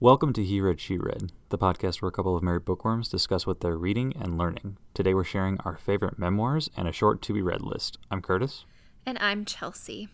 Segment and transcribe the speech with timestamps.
[0.00, 3.48] Welcome to He Read, She Read, the podcast where a couple of married bookworms discuss
[3.48, 4.76] what they're reading and learning.
[4.94, 7.98] Today we're sharing our favorite memoirs and a short to be read list.
[8.08, 8.64] I'm Curtis.
[9.04, 10.08] And I'm Chelsea.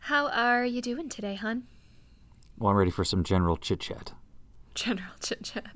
[0.00, 1.68] How are you doing today, hun?
[2.58, 4.12] Well, I'm ready for some general chit chat.
[4.74, 5.74] General chit chat.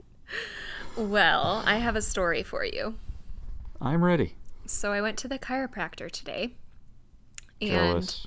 [0.95, 2.96] Well, I have a story for you.
[3.80, 4.35] I'm ready.
[4.66, 6.53] So I went to the chiropractor today.
[7.62, 8.27] And Jealous.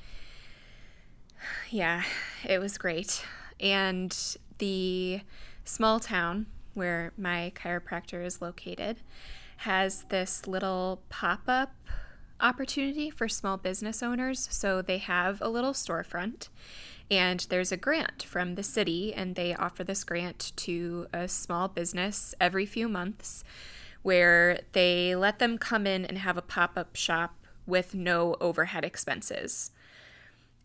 [1.70, 2.02] yeah,
[2.44, 3.24] it was great.
[3.60, 5.22] And the
[5.64, 8.98] small town where my chiropractor is located
[9.58, 11.74] has this little pop up
[12.40, 14.48] opportunity for small business owners.
[14.52, 16.50] So they have a little storefront,
[17.10, 21.68] and there's a grant from the city, and they offer this grant to a small
[21.68, 23.44] business every few months
[24.04, 27.36] where they let them come in and have a pop up shop
[27.66, 29.72] with no overhead expenses.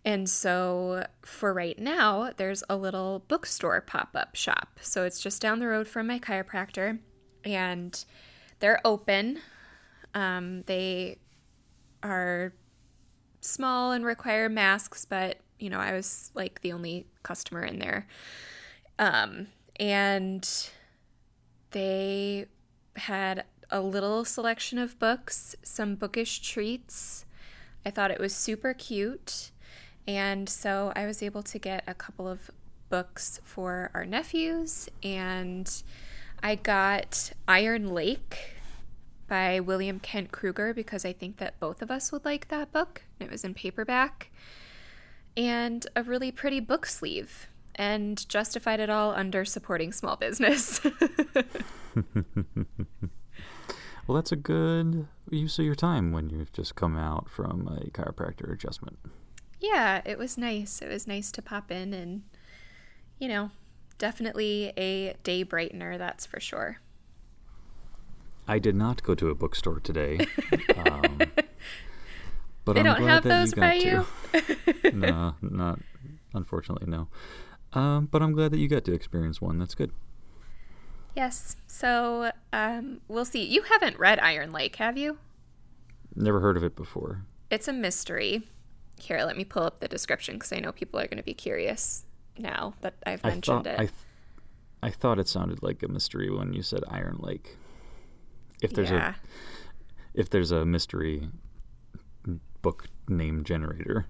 [0.05, 4.81] And so for right now, there's a little bookstore pop up shop.
[4.81, 6.99] So it's just down the road from my chiropractor,
[7.45, 8.05] and
[8.59, 9.39] they're open.
[10.15, 11.19] Um, they
[12.03, 12.53] are
[13.41, 18.09] small and require masks, but you know, I was like the only customer in there.
[18.99, 20.49] Um, and
[21.71, 22.47] they
[22.97, 27.25] had a little selection of books, some bookish treats.
[27.87, 29.53] I thought it was super cute.
[30.07, 32.51] And so I was able to get a couple of
[32.89, 34.89] books for our nephews.
[35.03, 35.71] And
[36.43, 38.57] I got Iron Lake
[39.29, 43.03] by William Kent Krueger because I think that both of us would like that book.
[43.21, 44.31] It was in paperback.
[45.37, 47.49] And a really pretty book sleeve.
[47.77, 50.81] And justified it all under supporting small business.
[54.07, 57.89] Well, that's a good use of your time when you've just come out from a
[57.91, 58.99] chiropractor adjustment.
[59.63, 60.83] Yeah, it was nice.
[60.83, 62.23] It was nice to pop in and,
[63.19, 63.51] you know,
[63.99, 66.79] definitely a day brightener, that's for sure.
[68.49, 70.27] I did not go to a bookstore today.
[70.77, 71.19] Um,
[72.65, 74.93] but They I'm don't glad have that those you by you?
[74.93, 75.79] no, not
[76.35, 77.09] unfortunately, no.
[77.73, 79.59] Um, but I'm glad that you got to experience one.
[79.59, 79.93] That's good.
[81.17, 81.57] Yes.
[81.67, 83.45] So um, we'll see.
[83.45, 85.19] You haven't read Iron Lake, have you?
[86.15, 87.25] Never heard of it before.
[87.51, 88.43] It's a mystery.
[89.03, 91.35] Here, let me pull up the description because I know people are going to be
[91.35, 92.05] curious
[92.39, 93.81] now that I've I mentioned thought it.
[93.81, 93.93] I, th-
[94.83, 97.57] I thought it sounded like a mystery when you said Iron Lake.
[98.63, 99.15] If there's yeah.
[99.15, 99.15] a
[100.15, 101.29] if there's a mystery
[102.63, 104.07] book name generator,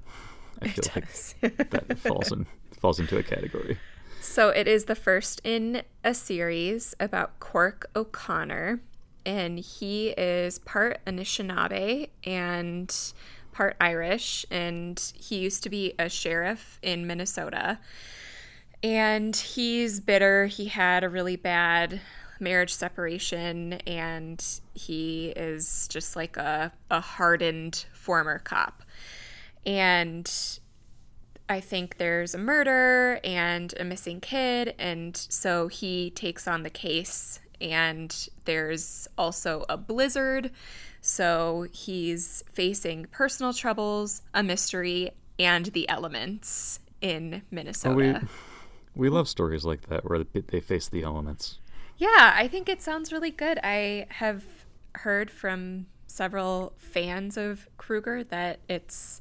[0.60, 2.46] I feel like that falls in
[2.78, 3.78] falls into a category.
[4.20, 8.80] So it is the first in a series about Cork O'Connor,
[9.24, 13.12] and he is part Anishinaabe and
[13.52, 17.78] part Irish, and he used to be a sheriff in Minnesota.
[18.82, 20.46] And he's bitter.
[20.46, 22.00] He had a really bad
[22.40, 28.82] marriage separation, and he is just like a, a hardened former cop.
[29.64, 30.30] And
[31.48, 36.70] I think there's a murder and a missing kid, and so he takes on the
[36.70, 37.38] case.
[37.60, 40.50] And there's also a blizzard,
[41.02, 48.20] so he's facing personal troubles, a mystery, and the elements in Minnesota.
[48.22, 48.28] Oh,
[48.94, 51.58] we we love stories like that where they they face the elements.
[51.98, 53.58] Yeah, I think it sounds really good.
[53.62, 54.44] I have
[54.94, 59.20] heard from several fans of Krueger that it's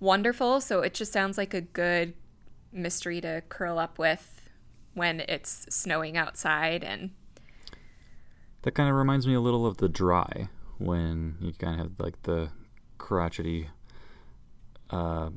[0.00, 0.60] wonderful.
[0.62, 2.14] So it just sounds like a good
[2.72, 4.48] mystery to curl up with
[4.94, 6.82] when it's snowing outside.
[6.82, 7.10] And
[8.62, 10.48] That kind of reminds me a little of the dry
[10.82, 12.50] when you kind of have like the
[12.98, 13.68] crotchety
[14.90, 15.30] uh,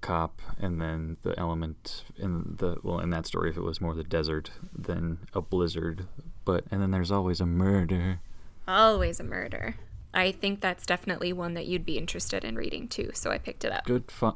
[0.00, 3.94] cop and then the element in the well in that story if it was more
[3.94, 6.06] the desert than a blizzard
[6.44, 8.20] but and then there's always a murder
[8.68, 9.74] always a murder.
[10.14, 13.10] I think that's definitely one that you'd be interested in reading too.
[13.14, 13.84] So I picked it up.
[13.84, 14.34] good fi-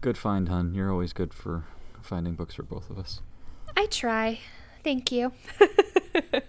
[0.00, 1.64] good find hun you're always good for
[2.02, 3.20] finding books for both of us
[3.76, 4.40] I try.
[4.84, 5.32] Thank you.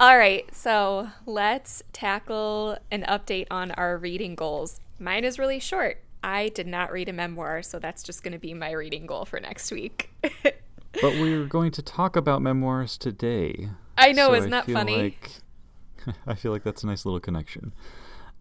[0.00, 4.80] All right, so let's tackle an update on our reading goals.
[4.98, 6.02] Mine is really short.
[6.24, 9.26] I did not read a memoir, so that's just going to be my reading goal
[9.26, 10.10] for next week.
[10.22, 10.54] but
[11.02, 13.68] we're going to talk about memoirs today
[13.98, 14.96] I know, So isn't I that funny?
[14.96, 17.74] Like, I feel like that's a nice little connection.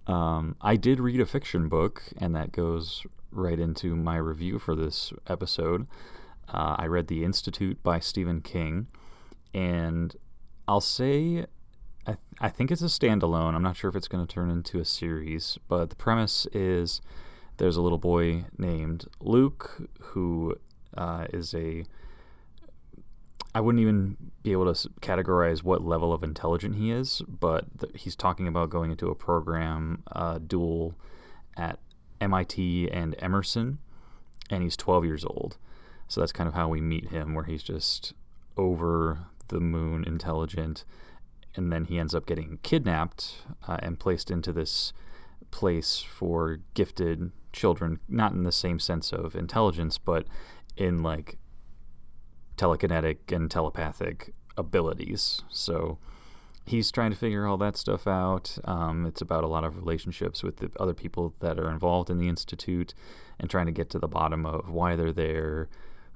[0.07, 4.75] Um, I did read a fiction book, and that goes right into my review for
[4.75, 5.87] this episode.
[6.47, 8.87] Uh, I read The Institute by Stephen King,
[9.53, 10.15] and
[10.69, 11.47] I'll say
[12.05, 13.55] I, I think it's a standalone.
[13.55, 17.01] I'm not sure if it's going to turn into a series, but the premise is
[17.57, 20.55] there's a little boy named Luke who
[20.95, 21.85] uh, is a
[23.55, 28.03] I wouldn't even be able to categorize what level of intelligent he is, but th-
[28.03, 30.93] he's talking about going into a program uh, dual
[31.57, 31.79] at
[32.21, 33.79] MIT and Emerson,
[34.51, 35.57] and he's 12 years old.
[36.07, 38.13] So that's kind of how we meet him, where he's just
[38.55, 40.85] over the moon intelligent,
[41.55, 44.93] and then he ends up getting kidnapped uh, and placed into this
[45.51, 50.25] place for gifted children, not in the same sense of intelligence, but
[50.77, 51.37] in like
[52.57, 55.41] telekinetic and telepathic abilities.
[55.49, 55.97] So
[56.65, 58.57] he's trying to figure all that stuff out.
[58.65, 62.19] Um, it's about a lot of relationships with the other people that are involved in
[62.19, 62.93] the institute
[63.39, 65.69] and trying to get to the bottom of why they're there,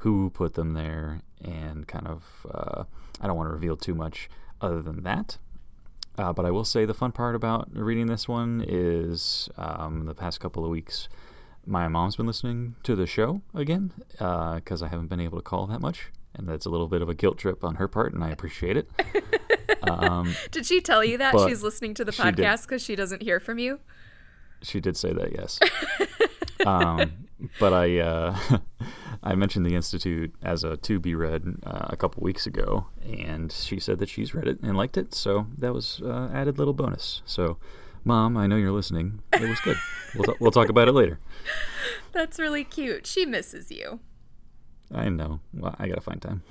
[0.04, 2.24] who put them there, and kind of.
[2.50, 2.84] Uh,
[3.22, 4.30] I don't want to reveal too much
[4.60, 5.38] other than that.
[6.18, 10.14] Uh, but I will say the fun part about reading this one is um, the
[10.14, 11.10] past couple of weeks,
[11.66, 15.44] my mom's been listening to the show again because uh, I haven't been able to
[15.44, 18.14] call that much and that's a little bit of a guilt trip on her part,
[18.14, 18.90] and I appreciate it.
[19.86, 23.42] Um, did she tell you that she's listening to the podcast because she doesn't hear
[23.42, 23.82] from you?
[24.62, 25.60] She did say that, yes.
[26.66, 27.28] um,
[27.60, 28.38] but I uh,
[29.24, 33.52] I mentioned the institute as a to be read uh, a couple weeks ago, and
[33.52, 36.74] she said that she's read it and liked it, so that was uh, added little
[36.74, 37.22] bonus.
[37.26, 37.58] So,
[38.04, 39.22] mom, I know you're listening.
[39.32, 39.78] It was good.
[40.16, 41.20] we'll t- we'll talk about it later.
[42.12, 43.08] That's really cute.
[43.08, 44.02] She misses you.
[44.94, 45.40] I know.
[45.54, 46.44] Well, I gotta find time.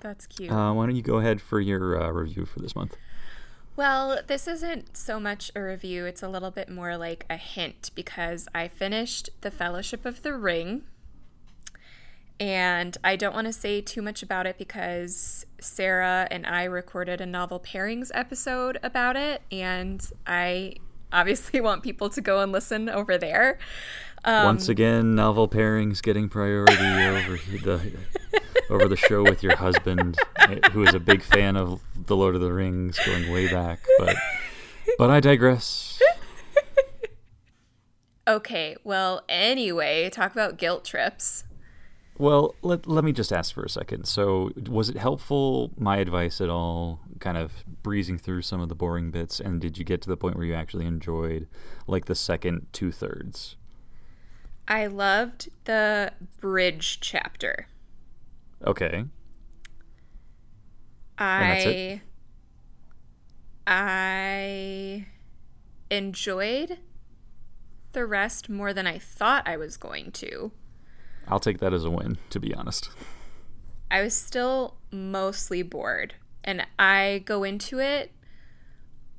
[0.00, 0.52] That's cute.
[0.52, 2.96] Uh, why don't you go ahead for your uh, review for this month?
[3.74, 7.90] Well, this isn't so much a review, it's a little bit more like a hint
[7.94, 10.84] because I finished The Fellowship of the Ring.
[12.38, 17.20] And I don't want to say too much about it because Sarah and I recorded
[17.20, 19.42] a novel pairings episode about it.
[19.50, 20.74] And I
[21.12, 23.58] obviously want people to go and listen over there.
[24.24, 27.96] Um, Once again, novel pairings getting priority over the
[28.68, 30.18] over the show with your husband,
[30.72, 33.78] who is a big fan of the Lord of the Rings, going way back.
[33.98, 34.16] But
[34.98, 36.00] but I digress.
[38.28, 41.44] Okay, well, anyway, talk about guilt trips.
[42.18, 44.06] Well, let, let me just ask for a second.
[44.06, 47.52] So, was it helpful, my advice at all, kind of
[47.82, 49.38] breezing through some of the boring bits?
[49.38, 51.46] And did you get to the point where you actually enjoyed,
[51.86, 53.56] like, the second two thirds?
[54.66, 57.68] I loved the bridge chapter.
[58.64, 59.04] Okay.
[61.18, 62.00] I
[63.66, 65.06] I
[65.90, 66.78] enjoyed
[67.92, 70.52] the rest more than I thought I was going to.
[71.28, 72.90] I'll take that as a win, to be honest.
[73.90, 76.14] I was still mostly bored,
[76.44, 78.12] and I go into it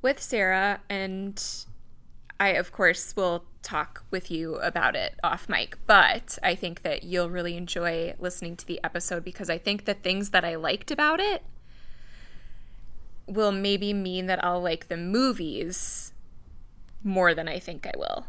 [0.02, 1.42] with Sarah and
[2.40, 7.02] I, of course, will talk with you about it off mic, but I think that
[7.02, 10.90] you'll really enjoy listening to the episode because I think the things that I liked
[10.90, 11.42] about it
[13.26, 16.12] will maybe mean that I'll like the movies
[17.02, 18.26] more than I think I will.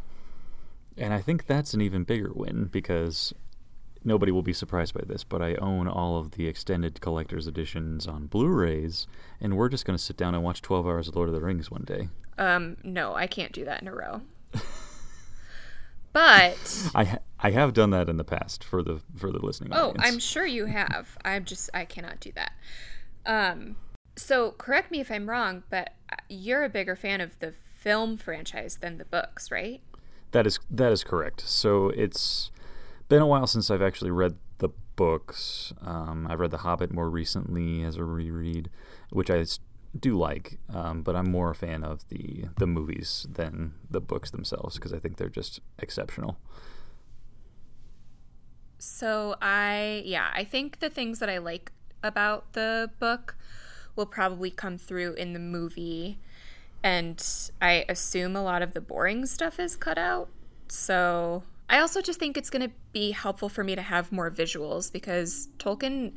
[0.97, 3.33] And I think that's an even bigger win because
[4.03, 8.07] nobody will be surprised by this, but I own all of the extended collector's editions
[8.07, 9.07] on Blu-rays,
[9.39, 11.41] and we're just going to sit down and watch 12 hours of Lord of the
[11.41, 12.09] Rings one day.
[12.37, 14.21] Um, no, I can't do that in a row.
[16.13, 19.71] but I ha- I have done that in the past for the for the listening
[19.73, 20.07] oh, audience.
[20.07, 21.17] I'm sure you have.
[21.23, 22.51] I'm just I cannot do that.
[23.25, 23.75] Um,
[24.15, 28.17] so correct me if I'm wrong, but uh, you're a bigger fan of the film
[28.17, 29.81] franchise than the books, right?
[30.31, 31.47] That is that is correct.
[31.47, 32.51] So it's
[33.09, 35.73] been a while since I've actually read the books.
[35.81, 38.69] Um, I've read The Hobbit more recently as a reread,
[39.09, 39.43] which I
[39.99, 44.29] do like, um, but I'm more a fan of the the movies than the books
[44.29, 46.37] themselves because I think they're just exceptional.
[48.77, 51.71] So I yeah, I think the things that I like
[52.03, 53.35] about the book
[53.95, 56.19] will probably come through in the movie
[56.83, 57.21] and
[57.61, 60.29] I assume a lot of the boring stuff is cut out.
[60.69, 64.31] So I also just think it's going to be helpful for me to have more
[64.31, 66.13] visuals because Tolkien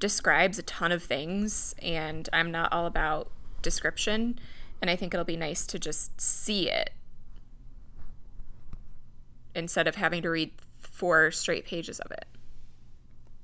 [0.00, 3.30] describes a ton of things and I'm not all about
[3.62, 4.38] description
[4.80, 6.90] and I think it'll be nice to just see it
[9.54, 12.24] instead of having to read four straight pages of it.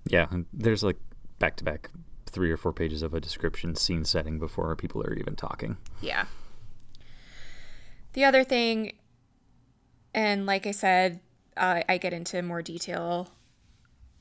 [0.07, 0.99] Yeah, there's like
[1.39, 1.91] back to back
[2.27, 5.77] three or four pages of a description scene setting before people are even talking.
[6.01, 6.27] Yeah.
[8.15, 8.93] The other thing
[10.15, 11.21] and like I said,
[11.57, 13.29] uh, I get into more detail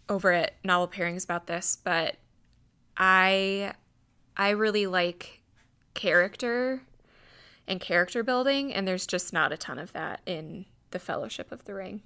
[0.09, 2.17] over at novel pairings about this, but
[2.97, 3.73] I
[4.37, 5.41] I really like
[5.93, 6.81] character
[7.67, 11.65] and character building, and there's just not a ton of that in the Fellowship of
[11.65, 12.01] the Ring.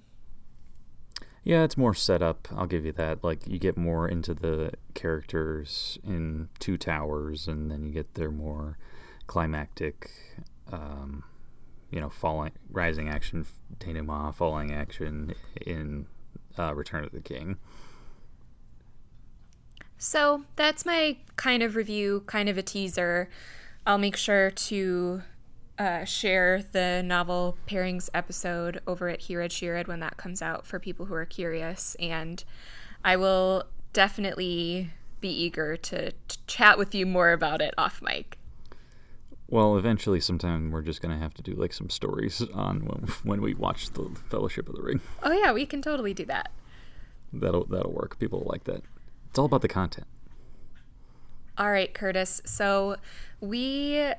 [1.42, 2.48] Yeah, it's more set up.
[2.54, 3.24] I'll give you that.
[3.24, 8.30] Like you get more into the characters in Two Towers, and then you get their
[8.30, 8.78] more
[9.26, 10.10] climactic,
[10.70, 11.24] um,
[11.90, 13.46] you know, falling, rising action,
[13.78, 16.06] denouement, falling action in
[16.58, 17.58] uh, Return of the King.
[19.98, 23.28] So that's my kind of review, kind of a teaser.
[23.86, 25.22] I'll make sure to
[25.78, 30.78] uh, share the novel pairings episode over at at Sheered when that comes out for
[30.78, 31.96] people who are curious.
[31.98, 32.42] And
[33.04, 38.38] I will definitely be eager to, to chat with you more about it off mic.
[39.50, 43.42] Well, eventually, sometime we're just gonna have to do like some stories on when, when
[43.42, 45.00] we watch the Fellowship of the Ring.
[45.22, 46.52] Oh yeah, we can totally do that.
[47.32, 48.18] That'll that'll work.
[48.18, 48.82] People will like that.
[49.28, 50.06] It's all about the content.
[51.58, 52.40] All right, Curtis.
[52.44, 52.96] So
[53.40, 54.12] we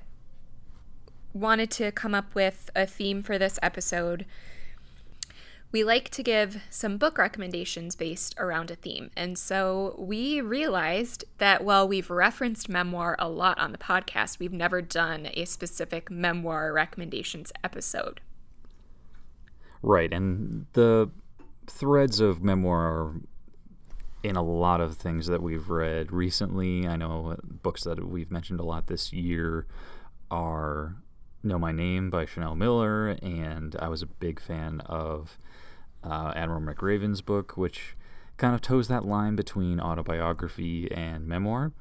[1.34, 4.26] wanted to come up with a theme for this episode.
[5.72, 9.10] We like to give some book recommendations based around a theme.
[9.16, 14.52] And so we realized that while we've referenced memoir a lot on the podcast, we've
[14.52, 18.20] never done a specific memoir recommendations episode.
[19.82, 20.12] Right.
[20.12, 21.10] And the
[21.68, 23.14] threads of memoir
[24.24, 26.88] in a lot of things that we've read recently.
[26.88, 29.66] I know books that we've mentioned a lot this year
[30.30, 30.96] are
[31.44, 35.38] Know My Name by Chanel Miller, and I was a big fan of
[36.04, 37.96] uh, Admiral McRaven's book, which
[38.38, 41.72] kind of toes that line between autobiography and memoir.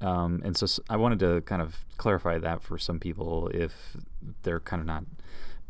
[0.00, 3.96] Um, and so I wanted to kind of clarify that for some people if
[4.42, 5.04] they're kind of not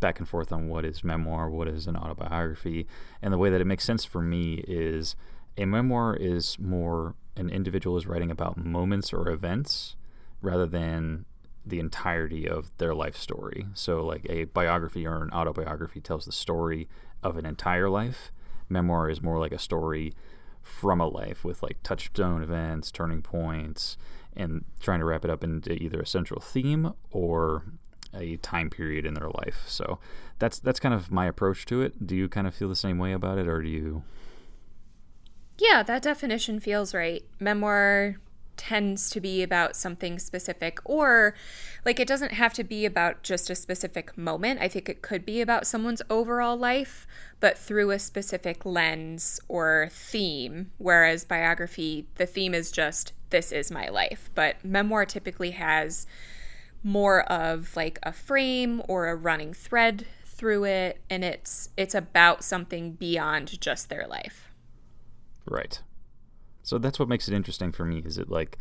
[0.01, 2.87] back and forth on what is memoir, what is an autobiography.
[3.23, 5.17] And the way that it makes sense for me is
[5.57, 9.97] a memoir is more an individual is writing about moments or events
[10.41, 11.25] rather than
[11.65, 13.67] the entirety of their life story.
[13.75, 16.89] So, like a biography or an autobiography tells the story
[17.23, 18.33] of an entire life.
[18.69, 20.13] Memoir is more like a story
[20.63, 23.97] from a life with like touchstone events, turning points,
[24.37, 27.65] and trying to wrap it up into either a central theme or
[28.15, 29.65] a time period in their life.
[29.67, 29.99] So
[30.39, 32.07] that's that's kind of my approach to it.
[32.07, 34.03] Do you kind of feel the same way about it, or do you?
[35.59, 37.25] Yeah, that definition feels right.
[37.41, 38.17] Memoir
[38.59, 41.35] tends to be about something specific, or
[41.85, 44.61] like it doesn't have to be about just a specific moment.
[44.61, 47.07] I think it could be about someone's overall life,
[47.41, 50.73] but through a specific lens or theme.
[50.79, 54.31] Whereas biography, the theme is just, this is my life.
[54.35, 56.07] But memoir typically has
[56.83, 62.45] more of like a frame or a running thread through it and it's it's about
[62.45, 64.53] something beyond just their life.
[65.45, 65.81] Right.
[66.69, 68.03] So that's what makes it interesting for me.
[68.05, 68.59] Is it like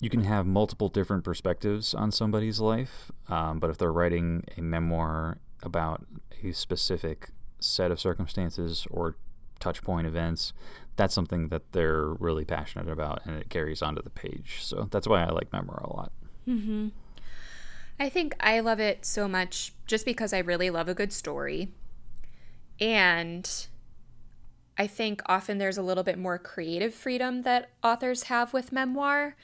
[0.00, 4.60] you can have multiple different perspectives on somebody's life, um, but if they're writing a
[4.60, 6.06] memoir about
[6.44, 9.16] a specific set of circumstances or
[9.58, 10.52] touch point events,
[10.94, 14.58] that's something that they're really passionate about and it carries onto the page.
[14.60, 16.12] So that's why I like memoir a lot.
[16.46, 16.88] Mm-hmm.
[17.98, 21.72] I think I love it so much just because I really love a good story.
[22.78, 23.50] And
[24.78, 29.34] I think often there's a little bit more creative freedom that authors have with memoir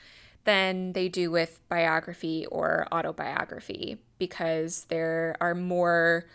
[0.45, 6.27] than they do with biography or autobiography because there are more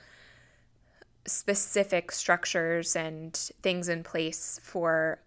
[1.25, 5.19] specific structures and things in place for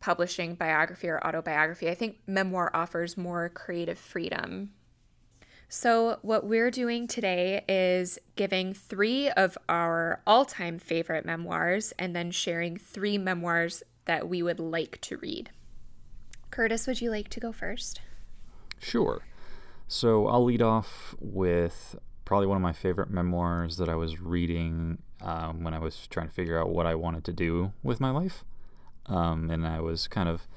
[0.00, 1.88] publishing biography or autobiography.
[1.88, 4.72] I think memoir offers more creative freedom
[5.72, 12.14] so, what we're doing today is giving three of our all time favorite memoirs and
[12.14, 15.50] then sharing three memoirs that we would like to read.
[16.50, 18.00] Curtis, would you like to go first?
[18.80, 19.22] Sure.
[19.86, 24.98] So, I'll lead off with probably one of my favorite memoirs that I was reading
[25.20, 28.10] um, when I was trying to figure out what I wanted to do with my
[28.10, 28.42] life.
[29.06, 30.48] Um, and I was kind of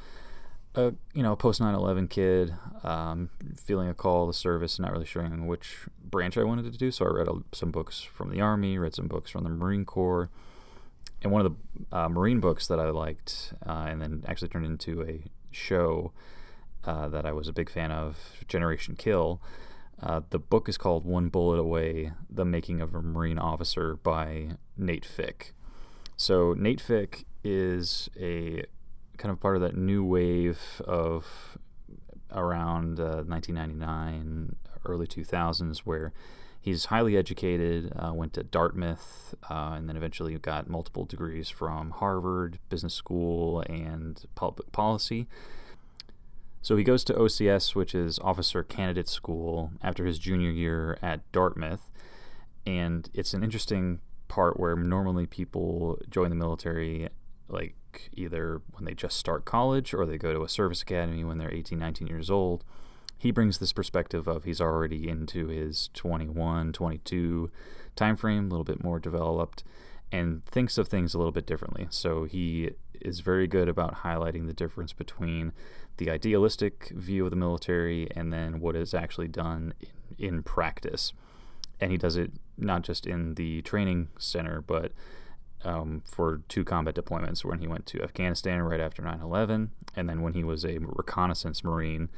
[0.76, 2.54] a you know a post 9/11 kid,
[2.84, 6.92] um, feeling a call to service, not really sure which branch I wanted to do.
[6.92, 10.30] So I read some books from the Army, read some books from the Marine Corps,
[11.22, 14.66] and one of the uh, Marine books that I liked, uh, and then actually turned
[14.66, 16.12] into a show
[16.84, 19.42] uh, that I was a big fan of, Generation Kill.
[20.02, 24.58] Uh, the book is called One Bullet Away: The Making of a Marine Officer by
[24.76, 25.54] Nate Fick.
[26.18, 28.64] So Nate Fick is a
[29.18, 31.58] kind of part of that new wave of
[32.32, 34.56] around uh, 1999,
[34.86, 36.14] early 2000s, where
[36.60, 41.92] he's highly educated, uh, went to Dartmouth, uh, and then eventually got multiple degrees from
[41.92, 45.28] Harvard Business School and Public Policy.
[46.62, 51.30] So he goes to OCS, which is Officer Candidate School, after his junior year at
[51.34, 51.92] Dartmouth.
[52.66, 57.10] And it's an interesting part where normally people join the military
[57.50, 57.76] like
[58.14, 61.54] either when they just start college or they go to a service academy when they're
[61.54, 62.64] 18, 19 years old.
[63.18, 67.52] He brings this perspective of he's already into his 21, 22
[67.96, 69.64] time frame, a little bit more developed,
[70.12, 71.88] and thinks of things a little bit differently.
[71.90, 75.54] So he is very good about highlighting the difference between
[75.98, 79.74] the idealistic view of the military and then what is actually done
[80.18, 81.14] in, in practice.
[81.80, 84.92] And he does it not just in the training center, but
[85.64, 90.10] um, for two combat deployments when he went to Afghanistan right after 9 11, and
[90.10, 92.10] then when he was a reconnaissance Marine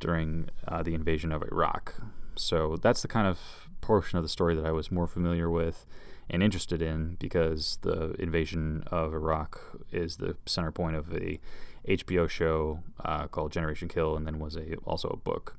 [0.00, 1.94] during uh, the invasion of Iraq.
[2.36, 5.86] So that's the kind of portion of the story that I was more familiar with
[6.30, 9.60] and interested in because the invasion of Iraq
[9.92, 11.38] is the center point of a
[11.86, 15.56] HBO show uh, called Generation Kill, and then was a also a book.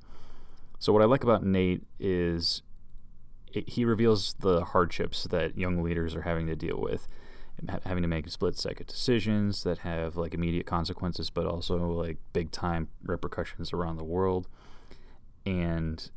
[0.79, 2.63] So what I like about Nate is
[3.53, 7.07] it, he reveals the hardships that young leaders are having to deal with
[7.85, 12.51] having to make split second decisions that have like immediate consequences, but also like big
[12.51, 14.47] time repercussions around the world,
[15.45, 16.09] and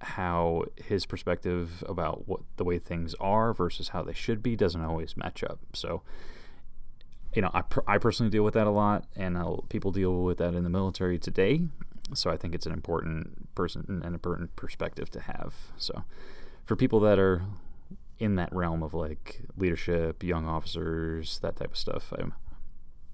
[0.00, 4.84] how his perspective about what the way things are versus how they should be doesn't
[4.84, 5.58] always match up.
[5.72, 6.02] So,
[7.34, 10.38] you know, I, I personally deal with that a lot, and I'll, people deal with
[10.38, 11.62] that in the military today.
[12.14, 15.54] So I think it's an important person and an important perspective to have.
[15.76, 16.04] So,
[16.64, 17.42] for people that are
[18.18, 22.12] in that realm of like leadership, young officers, that type of stuff.
[22.18, 22.34] I'm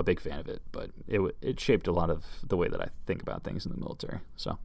[0.00, 2.80] a big fan of it, but it it shaped a lot of the way that
[2.80, 4.20] I think about things in the military.
[4.36, 4.58] So.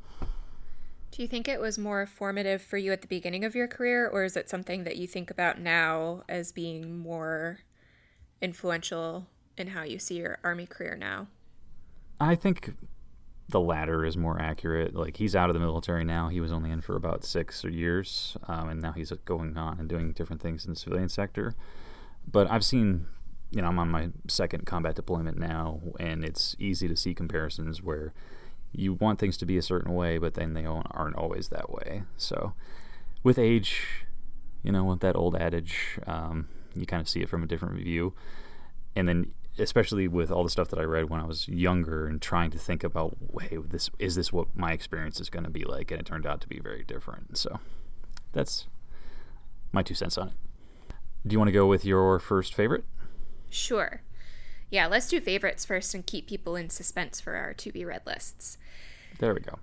[1.11, 4.07] Do you think it was more formative for you at the beginning of your career,
[4.07, 7.61] or is it something that you think about now as being more
[8.41, 9.25] influential
[9.57, 11.27] in how you see your Army career now?
[12.19, 12.75] I think
[13.49, 14.95] the latter is more accurate.
[14.95, 16.29] Like he's out of the military now.
[16.29, 19.89] He was only in for about six years, um, and now he's going on and
[19.89, 21.55] doing different things in the civilian sector.
[22.31, 23.07] But I've seen,
[23.49, 27.81] you know, I'm on my second combat deployment now, and it's easy to see comparisons
[27.81, 28.13] where
[28.71, 32.03] you want things to be a certain way, but then they aren't always that way.
[32.17, 32.53] So
[33.23, 34.05] with age,
[34.61, 37.75] you know, with that old adage, um, you kind of see it from a different
[37.75, 38.13] view.
[38.95, 42.21] And then especially with all the stuff that I read when I was younger and
[42.21, 45.63] trying to think about, hey, this is this what my experience is going to be
[45.63, 47.37] like, and it turned out to be very different.
[47.37, 47.59] So
[48.31, 48.67] that's
[49.71, 50.33] my two cents on it.
[51.25, 52.85] Do you want to go with your first favorite?
[53.49, 54.01] Sure.
[54.69, 58.01] Yeah, let's do favorites first and keep people in suspense for our to be read
[58.05, 58.57] lists.
[59.17, 59.59] There we go.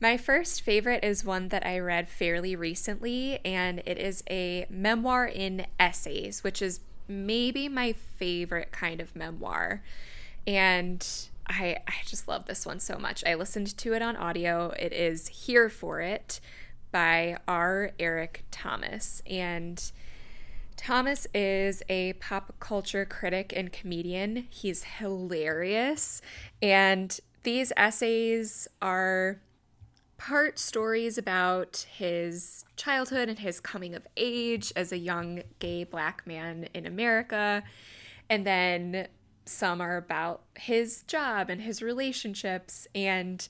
[0.00, 5.26] My first favorite is one that I read fairly recently, and it is a memoir
[5.26, 9.82] in essays, which is maybe my favorite kind of memoir.
[10.46, 11.06] And
[11.46, 13.24] I, I just love this one so much.
[13.26, 14.70] I listened to it on audio.
[14.78, 16.40] It is Here for It
[16.92, 17.90] by R.
[17.98, 19.22] Eric Thomas.
[19.26, 19.90] And
[20.76, 24.46] Thomas is a pop culture critic and comedian.
[24.48, 26.22] He's hilarious.
[26.62, 29.40] And these essays are
[30.20, 36.26] part stories about his childhood and his coming of age as a young gay black
[36.26, 37.62] man in America.
[38.28, 39.08] And then
[39.46, 42.86] some are about his job and his relationships.
[42.94, 43.48] And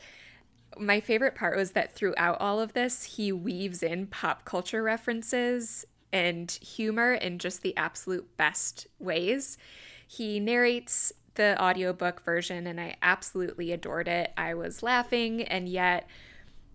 [0.78, 5.84] my favorite part was that throughout all of this, he weaves in pop culture references
[6.12, 9.58] and humor in just the absolute best ways.
[10.06, 14.32] He narrates the audiobook version, and I absolutely adored it.
[14.36, 16.08] I was laughing, and yet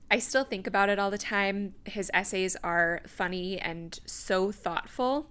[0.09, 1.73] I still think about it all the time.
[1.85, 5.29] His essays are funny and so thoughtful.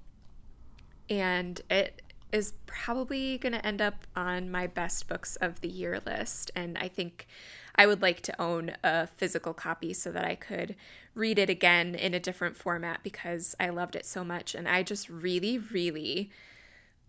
[1.09, 6.01] And it is probably going to end up on my best books of the year
[6.05, 6.51] list.
[6.57, 7.29] And I think
[7.77, 10.75] I would like to own a physical copy so that I could
[11.15, 14.55] read it again in a different format because I loved it so much.
[14.55, 16.31] And I just really, really,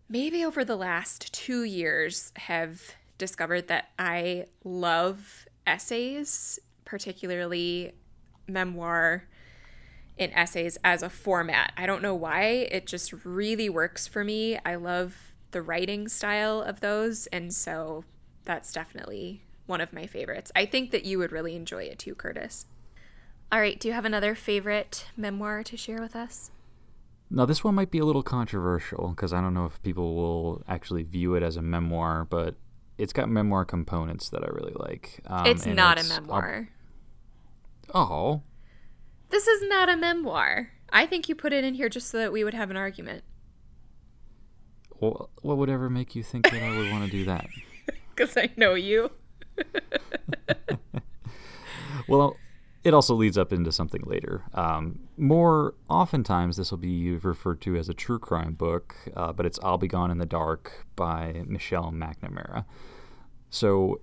[0.08, 7.94] maybe over the last two years, have discovered that I love essays particularly
[8.48, 9.26] memoir
[10.18, 11.74] in essays as a format.
[11.76, 14.58] I don't know why, it just really works for me.
[14.66, 18.06] I love the writing style of those, and so
[18.46, 20.52] that's definitely one of my favorites.
[20.56, 22.66] I think that you would really enjoy it too, Curtis.
[23.52, 26.52] All right, do you have another favorite memoir to share with us?
[27.30, 30.64] Now, this one might be a little controversial because I don't know if people will
[30.68, 32.56] actually view it as a memoir, but
[32.98, 35.20] it's got memoir components that I really like.
[35.26, 36.70] Um, it's not it's, a memoir.
[37.94, 38.42] Oh.
[39.30, 40.72] This is not a memoir.
[40.92, 43.24] I think you put it in here just so that we would have an argument.
[45.00, 47.48] Well, what would ever make you think that I would want to do that?
[48.16, 49.12] Because I know you.
[52.08, 52.38] well,
[52.86, 54.44] it also leads up into something later.
[54.54, 59.46] Um, more oftentimes, this will be referred to as a true crime book, uh, but
[59.46, 62.64] it's I'll Be Gone in the Dark by Michelle McNamara.
[63.50, 64.00] So,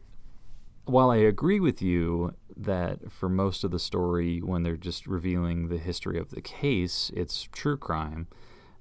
[0.85, 5.69] while I agree with you that for most of the story, when they're just revealing
[5.69, 8.29] the history of the case, it's true crime,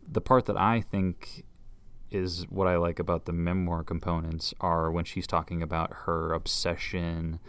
[0.07, 1.45] the part that I think
[2.09, 7.39] is what I like about the memoir components are when she's talking about her obsession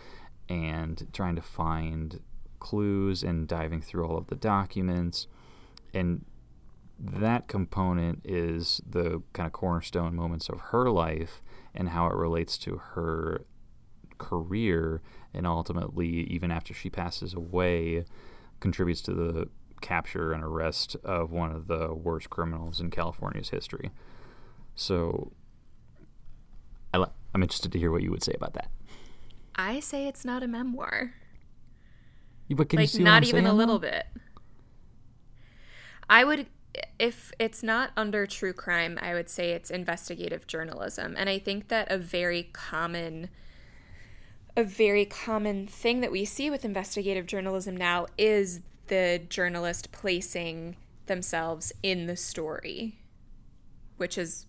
[0.48, 2.20] and trying to find
[2.60, 5.26] clues and diving through all of the documents.
[5.92, 6.24] And
[6.98, 11.42] that component is the kind of cornerstone moments of her life
[11.74, 13.44] and how it relates to her
[14.22, 15.02] career
[15.34, 18.04] and ultimately even after she passes away
[18.60, 19.48] contributes to the
[19.80, 23.90] capture and arrest of one of the worst criminals in California's history.
[24.76, 25.32] So
[26.94, 27.04] I
[27.34, 28.70] am interested to hear what you would say about that.
[29.56, 31.14] I say it's not a memoir.
[32.46, 34.06] Yeah, but can like you see not what I'm even a little bit.
[36.08, 36.46] I would
[36.98, 41.14] if it's not under true crime, I would say it's investigative journalism.
[41.18, 43.28] And I think that a very common
[44.56, 50.76] a very common thing that we see with investigative journalism now is the journalist placing
[51.06, 52.98] themselves in the story,
[53.96, 54.46] which is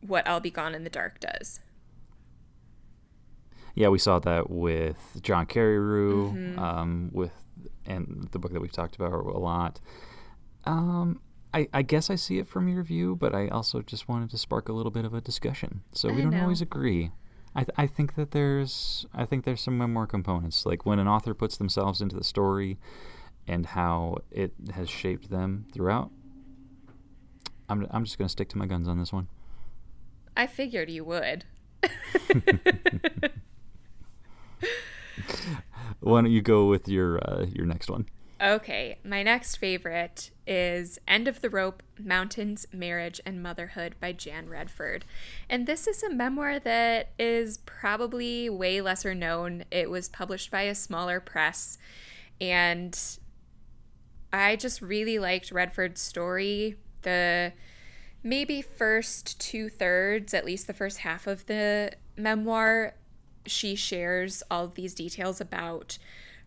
[0.00, 1.60] what I'll Be Gone in the Dark does.
[3.74, 6.58] Yeah, we saw that with John Carreyrou, Mm-hmm.
[6.58, 7.32] um, with
[7.86, 9.80] and the book that we've talked about a lot.
[10.64, 11.20] Um,
[11.54, 14.38] I, I guess I see it from your view, but I also just wanted to
[14.38, 15.82] spark a little bit of a discussion.
[15.92, 16.42] So we I don't know.
[16.42, 17.10] always agree.
[17.54, 21.06] I, th- I think that there's I think there's some memoir components, like when an
[21.08, 22.78] author puts themselves into the story,
[23.46, 26.10] and how it has shaped them throughout.
[27.68, 29.28] I'm I'm just gonna stick to my guns on this one.
[30.36, 31.44] I figured you would.
[36.00, 38.06] Why don't you go with your uh, your next one?
[38.42, 44.48] Okay, my next favorite is End of the Rope Mountains, Marriage, and Motherhood by Jan
[44.48, 45.04] Redford.
[45.48, 49.62] And this is a memoir that is probably way lesser known.
[49.70, 51.78] It was published by a smaller press,
[52.40, 52.98] and
[54.32, 56.78] I just really liked Redford's story.
[57.02, 57.52] The
[58.24, 62.94] maybe first two thirds, at least the first half of the memoir,
[63.46, 65.98] she shares all these details about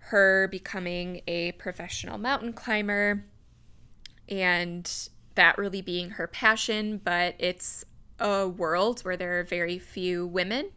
[0.09, 3.25] her becoming a professional mountain climber
[4.29, 7.83] and that really being her passion, but it's
[8.19, 10.69] a world where there are very few women.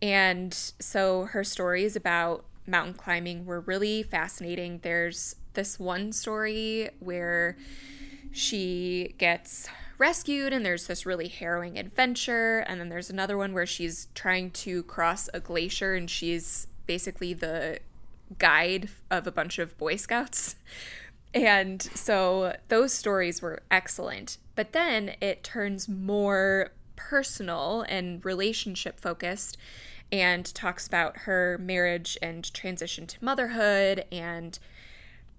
[0.00, 4.78] And so her stories about mountain climbing were really fascinating.
[4.82, 7.56] There's this one story where
[8.30, 13.66] she gets rescued and there's this really harrowing adventure and then there's another one where
[13.66, 17.78] she's trying to cross a glacier and she's basically the
[18.38, 20.56] guide of a bunch of boy scouts.
[21.34, 24.38] And so those stories were excellent.
[24.54, 29.56] But then it turns more personal and relationship focused
[30.10, 34.58] and talks about her marriage and transition to motherhood and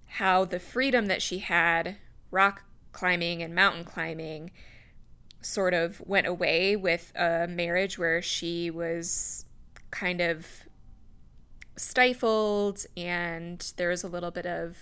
[0.07, 1.97] how the freedom that she had
[2.31, 4.51] rock climbing and mountain climbing
[5.41, 9.45] sort of went away with a marriage where she was
[9.91, 10.47] kind of
[11.75, 14.77] stifled and there was a little bit of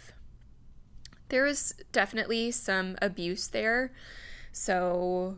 [1.29, 3.93] there was definitely some abuse there.
[4.51, 5.37] So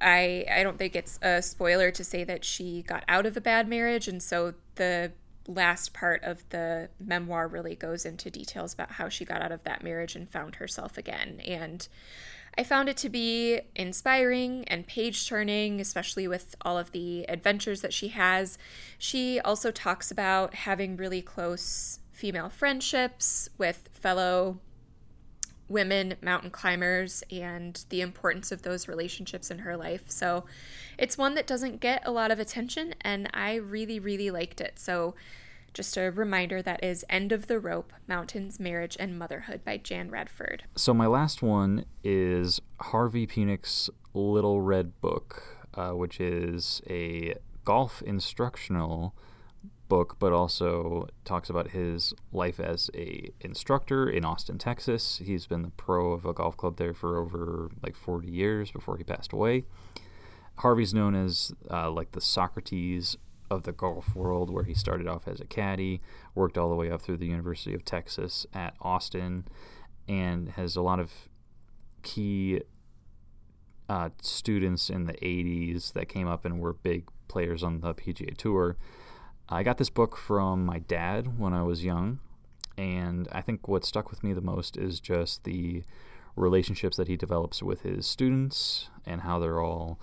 [0.00, 3.40] i i don't think it's a spoiler to say that she got out of a
[3.40, 5.12] bad marriage and so the
[5.46, 9.62] last part of the memoir really goes into details about how she got out of
[9.64, 11.88] that marriage and found herself again and
[12.56, 17.80] I found it to be inspiring and page turning, especially with all of the adventures
[17.80, 18.58] that she has.
[18.96, 24.60] She also talks about having really close female friendships with fellow
[25.68, 30.04] women mountain climbers and the importance of those relationships in her life.
[30.08, 30.44] So
[30.98, 34.78] it's one that doesn't get a lot of attention, and I really, really liked it.
[34.78, 35.14] So
[35.72, 40.10] just a reminder that is End of the Rope Mountains, Marriage, and Motherhood by Jan
[40.10, 40.64] Redford.
[40.76, 45.42] So my last one is Harvey Penick's Little Red Book,
[45.74, 49.14] uh, which is a golf instructional
[49.94, 55.22] book, but also talks about his life as a instructor in Austin, Texas.
[55.24, 58.96] He's been the pro of a golf club there for over like 40 years before
[58.96, 59.66] he passed away.
[60.56, 63.16] Harvey's known as uh, like the Socrates
[63.48, 66.00] of the golf world, where he started off as a caddy,
[66.34, 69.46] worked all the way up through the University of Texas at Austin,
[70.08, 71.12] and has a lot of
[72.02, 72.62] key
[73.88, 78.36] uh, students in the 80s that came up and were big players on the PGA
[78.36, 78.76] Tour.
[79.48, 82.20] I got this book from my dad when I was young,
[82.76, 85.84] And I think what stuck with me the most is just the
[86.36, 90.00] relationships that he develops with his students and how they're all,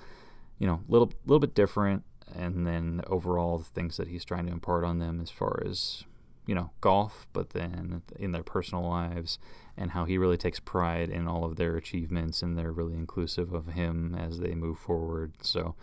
[0.58, 4.52] you know, little little bit different and then overall the things that he's trying to
[4.52, 6.06] impart on them as far as
[6.48, 9.38] you know golf but then in their personal lives
[9.78, 13.54] and how he really takes pride in all of their achievements and they're really inclusive
[13.54, 15.34] of him as they move forward.
[15.42, 15.76] So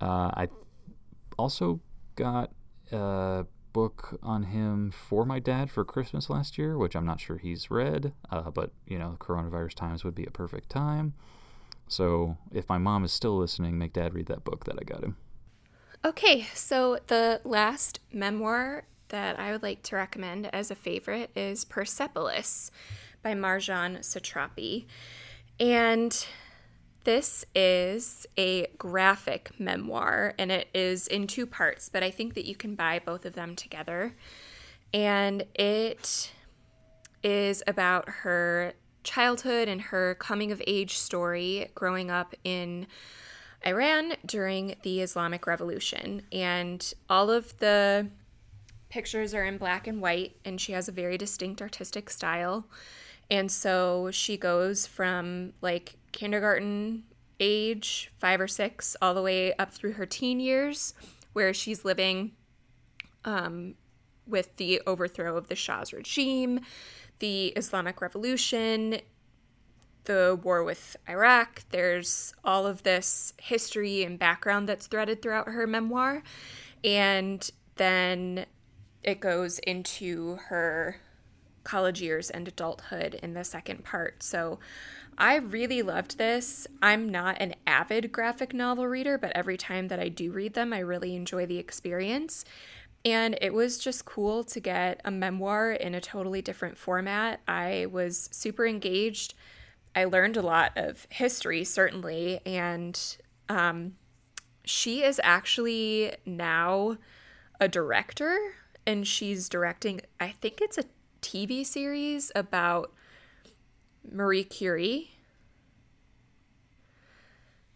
[0.00, 0.48] uh, i
[1.38, 1.80] also
[2.16, 2.50] got
[2.92, 7.36] a book on him for my dad for christmas last year which i'm not sure
[7.36, 11.12] he's read uh, but you know coronavirus times would be a perfect time
[11.88, 15.04] so if my mom is still listening make dad read that book that i got
[15.04, 15.16] him
[16.06, 21.64] Okay, so the last memoir that I would like to recommend as a favorite is
[21.64, 22.70] Persepolis
[23.22, 24.84] by Marjane Satrapi.
[25.58, 26.26] And
[27.06, 32.44] this is a graphic memoir and it is in two parts, but I think that
[32.44, 34.16] you can buy both of them together.
[34.92, 36.32] And it
[37.22, 38.72] is about her
[39.04, 42.88] childhood and her coming of age story growing up in
[43.64, 46.22] Iran during the Islamic Revolution.
[46.32, 48.08] And all of the
[48.88, 52.66] pictures are in black and white, and she has a very distinct artistic style.
[53.30, 57.04] And so she goes from like kindergarten
[57.38, 60.94] age, five or six, all the way up through her teen years,
[61.34, 62.32] where she's living
[63.24, 63.74] um,
[64.26, 66.60] with the overthrow of the Shah's regime,
[67.18, 68.98] the Islamic Revolution,
[70.04, 71.64] the war with Iraq.
[71.70, 76.22] There's all of this history and background that's threaded throughout her memoir.
[76.82, 78.46] And then
[79.02, 80.96] it goes into her
[81.64, 84.22] college years and adulthood in the second part.
[84.22, 84.58] So
[85.18, 86.66] I really loved this.
[86.82, 90.72] I'm not an avid graphic novel reader, but every time that I do read them,
[90.72, 92.44] I really enjoy the experience.
[93.04, 97.40] And it was just cool to get a memoir in a totally different format.
[97.48, 99.34] I was super engaged.
[99.94, 102.40] I learned a lot of history, certainly.
[102.44, 103.00] And
[103.48, 103.94] um,
[104.64, 106.98] she is actually now
[107.60, 108.36] a director
[108.86, 110.84] and she's directing, I think it's a
[111.22, 112.92] TV series about
[114.10, 115.10] Marie Curie.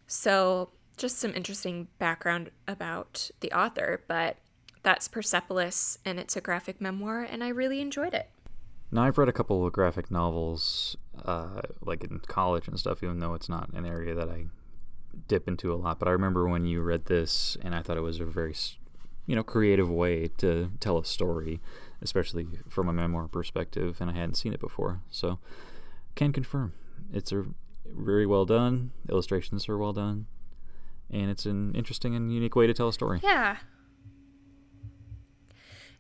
[0.07, 4.37] So, just some interesting background about the author, but
[4.83, 8.29] that's Persepolis, and it's a graphic memoir, and I really enjoyed it.
[8.91, 13.21] Now, I've read a couple of graphic novels, uh, like in college and stuff, even
[13.21, 14.47] though it's not an area that I
[15.29, 15.99] dip into a lot.
[15.99, 18.55] But I remember when you read this, and I thought it was a very
[19.27, 21.61] you know creative way to tell a story,
[22.03, 25.39] especially from a memoir perspective, and I hadn't seen it before, so
[26.15, 26.73] can confirm
[27.13, 27.45] it's a
[27.87, 28.93] very well done.
[29.09, 30.27] Illustrations are well done,
[31.11, 33.21] and it's an interesting and unique way to tell a story.
[33.23, 33.57] Yeah,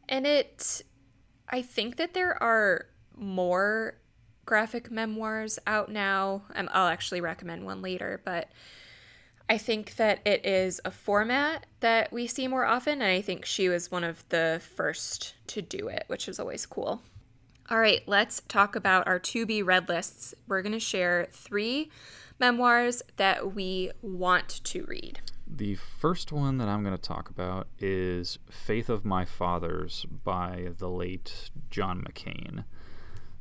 [0.08, 0.82] and it,
[1.48, 3.94] I think that there are more
[4.44, 6.42] graphic memoirs out now.
[6.54, 8.50] Um, I'll actually recommend one later, but
[9.48, 13.44] I think that it is a format that we see more often, and I think
[13.44, 17.02] she was one of the first to do it, which is always cool.
[17.70, 20.34] All right, let's talk about our to be read lists.
[20.48, 21.88] We're going to share three
[22.40, 25.20] memoirs that we want to read.
[25.46, 30.70] The first one that I'm going to talk about is Faith of My Fathers by
[30.78, 32.64] the late John McCain.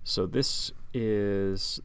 [0.04, 1.82] So, this is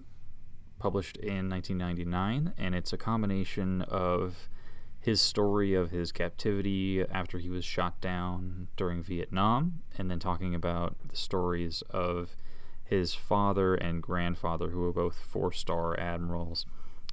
[0.79, 4.51] published in 1999, and it's a combination of
[5.05, 10.55] his story of his captivity after he was shot down during Vietnam, and then talking
[10.55, 12.37] about the stories of
[12.83, 16.65] his father and grandfather, who were both four star admirals,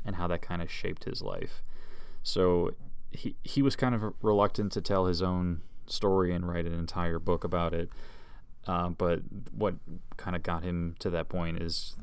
[0.05, 1.63] and how that kind of shaped his life.
[2.23, 2.75] So
[3.11, 7.19] he, he was kind of reluctant to tell his own story and write an entire
[7.19, 7.89] book about it.
[8.67, 9.19] Uh, but
[9.51, 9.75] what
[10.15, 11.97] kind of got him to that point is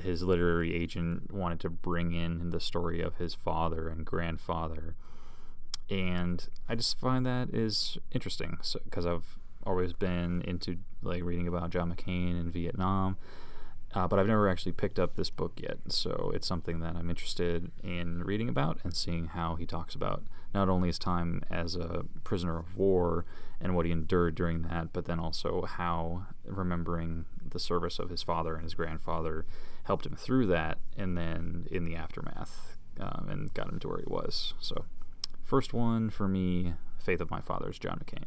[0.00, 4.94] his literary agent wanted to bring in the story of his father and grandfather
[5.90, 11.48] and i just find that is interesting because so, i've always been into like reading
[11.48, 13.16] about john mccain and vietnam
[13.94, 17.10] uh, but i've never actually picked up this book yet so it's something that i'm
[17.10, 20.22] interested in reading about and seeing how he talks about
[20.54, 23.24] not only his time as a prisoner of war
[23.60, 28.22] and what he endured during that but then also how remembering the service of his
[28.22, 29.44] father and his grandfather
[29.86, 33.98] helped him through that, and then in the aftermath, um, and got him to where
[33.98, 34.54] he was.
[34.60, 34.84] So,
[35.46, 38.24] first one for me, Faith of My Fathers, John McCain.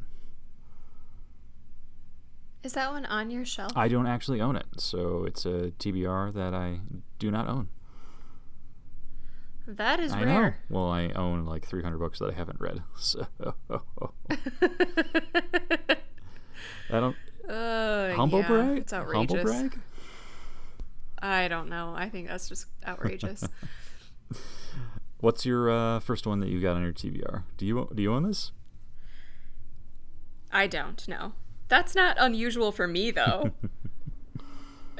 [2.63, 3.71] Is that one on your shelf?
[3.75, 6.79] I don't actually own it, so it's a TBR that I
[7.17, 7.69] do not own.
[9.67, 10.59] That is I rare.
[10.69, 10.79] Know.
[10.79, 13.27] Well, I own like 300 books that I haven't read, so
[16.89, 17.15] I don't.
[17.47, 18.77] Uh, Humble yeah, brag?
[18.79, 19.79] It's Humble brag?
[21.21, 21.93] I don't know.
[21.95, 23.43] I think that's just outrageous.
[25.19, 27.43] What's your uh, first one that you got on your TBR?
[27.57, 28.51] Do you do you own this?
[30.51, 31.33] I don't know.
[31.67, 33.51] That's not unusual for me, though.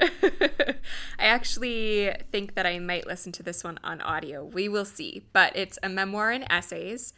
[0.00, 0.74] I
[1.18, 4.44] actually think that I might listen to this one on audio.
[4.44, 5.22] We will see.
[5.32, 7.12] But it's a memoir and essays.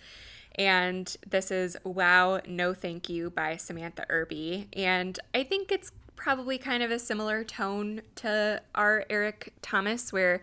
[0.57, 4.69] And this is Wow, No Thank You by Samantha Irby.
[4.73, 9.05] And I think it's probably kind of a similar tone to R.
[9.09, 10.43] Eric Thomas, where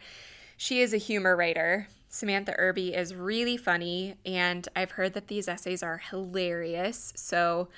[0.57, 1.87] she is a humor writer.
[2.09, 7.13] Samantha Irby is really funny, and I've heard that these essays are hilarious.
[7.15, 7.69] So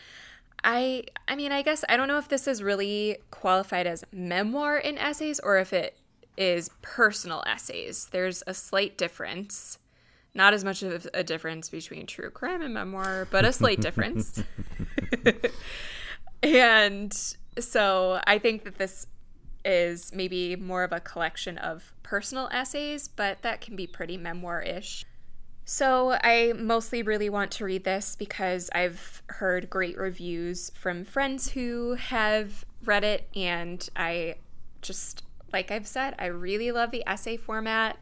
[0.63, 4.77] I I mean, I guess I don't know if this is really qualified as memoir
[4.77, 5.97] in essays or if it
[6.37, 8.07] is personal essays.
[8.11, 9.77] There's a slight difference.
[10.33, 14.41] Not as much of a difference between true crime and memoir, but a slight difference.
[16.43, 19.07] and so I think that this
[19.63, 24.61] is maybe more of a collection of personal essays, but that can be pretty memoir
[24.61, 25.05] ish.
[25.63, 31.51] So, I mostly really want to read this because I've heard great reviews from friends
[31.51, 34.35] who have read it, and I
[34.81, 37.97] just, like I've said, I really love the essay format.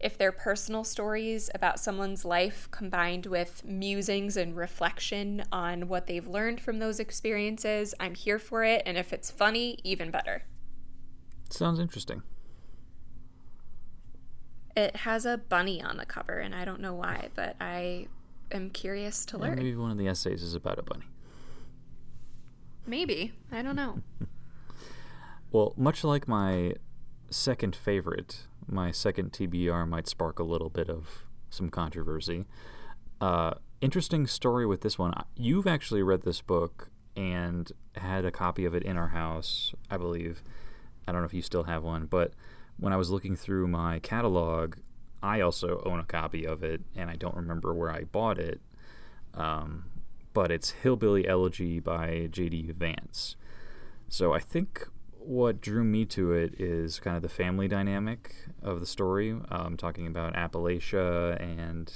[0.00, 6.26] If they're personal stories about someone's life combined with musings and reflection on what they've
[6.26, 8.82] learned from those experiences, I'm here for it.
[8.84, 10.42] And if it's funny, even better.
[11.54, 12.22] Sounds interesting.
[14.76, 18.08] It has a bunny on the cover, and I don't know why, but I
[18.50, 19.56] am curious to Yeah, learn.
[19.56, 21.04] maybe one of the essays is about a bunny.
[22.86, 23.32] Maybe.
[23.52, 24.00] I don't know.
[25.52, 26.74] Well, much like my
[27.30, 32.46] second favorite, my second TBR might spark a little bit of some controversy.
[33.20, 35.14] Uh, interesting story with this one.
[35.36, 39.96] You've actually read this book and had a copy of it in our house, I
[39.96, 40.42] believe.
[41.06, 42.32] I don't know if you still have one, but
[42.78, 44.76] when I was looking through my catalog,
[45.22, 48.60] I also own a copy of it, and I don't remember where I bought it.
[49.32, 49.86] Um,
[50.32, 52.72] but it's Hillbilly Elegy by J.D.
[52.76, 53.36] Vance.
[54.08, 54.86] So I think
[55.18, 59.34] what drew me to it is kind of the family dynamic of the story.
[59.50, 61.92] Um, talking about Appalachia and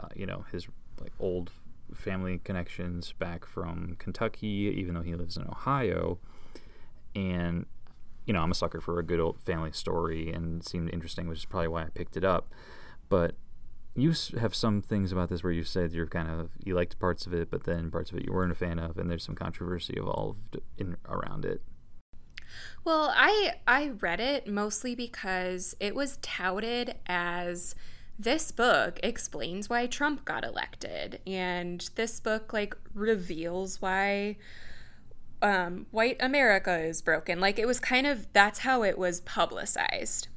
[0.00, 0.66] uh, you know his
[1.00, 1.52] like old
[1.94, 6.18] family connections back from Kentucky, even though he lives in Ohio.
[7.14, 7.66] And
[8.32, 11.40] you know, I'm a sucker for a good old family story, and seemed interesting, which
[11.40, 12.48] is probably why I picked it up.
[13.10, 13.34] But
[13.94, 17.26] you have some things about this where you said you're kind of you liked parts
[17.26, 19.34] of it, but then parts of it you weren't a fan of, and there's some
[19.34, 21.60] controversy evolved in around it.
[22.84, 27.74] Well, I I read it mostly because it was touted as
[28.18, 34.38] this book explains why Trump got elected and this book like reveals why
[35.42, 37.40] um, white America is broken.
[37.40, 40.28] Like it was kind of that's how it was publicized.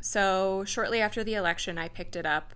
[0.00, 2.54] So shortly after the election, I picked it up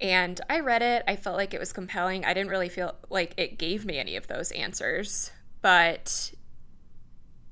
[0.00, 1.02] and I read it.
[1.08, 2.24] I felt like it was compelling.
[2.24, 5.30] I didn't really feel like it gave me any of those answers,
[5.62, 6.32] but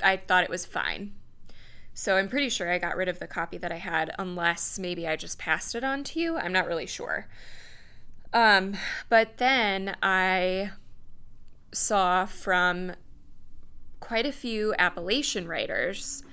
[0.02, 1.14] I thought it was fine.
[1.94, 5.06] So I'm pretty sure I got rid of the copy that I had, unless maybe
[5.06, 6.38] I just passed it on to you.
[6.38, 7.28] I'm not really sure.
[8.32, 8.74] Um,
[9.10, 10.70] but then I
[11.72, 12.92] saw from
[14.02, 16.24] quite a few Appalachian writers,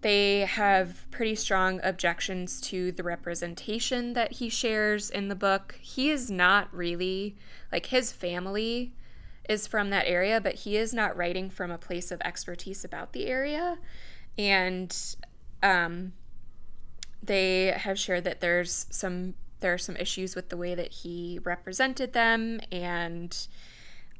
[0.00, 5.78] they have pretty strong objections to the representation that he shares in the book.
[5.80, 7.36] He is not really,
[7.70, 8.92] like, his family
[9.48, 13.12] is from that area, but he is not writing from a place of expertise about
[13.12, 13.78] the area.
[14.36, 14.94] And
[15.62, 16.12] um,
[17.22, 21.40] they have shared that there's some there are some issues with the way that he
[21.42, 23.48] represented them and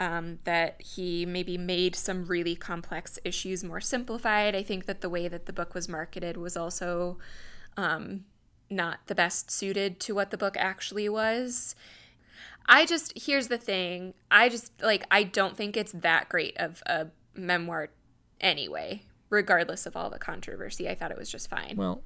[0.00, 4.54] um, that he maybe made some really complex issues more simplified.
[4.54, 7.18] I think that the way that the book was marketed was also
[7.76, 8.24] um,
[8.70, 11.74] not the best suited to what the book actually was.
[12.66, 16.82] I just, here's the thing I just, like, I don't think it's that great of
[16.86, 17.88] a memoir
[18.40, 20.88] anyway, regardless of all the controversy.
[20.88, 21.76] I thought it was just fine.
[21.76, 22.02] Well,